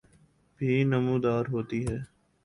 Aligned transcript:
بھی 0.59 0.71
نمودار 0.83 1.43
ہوتی 1.51 1.79
ہیں 1.87 1.99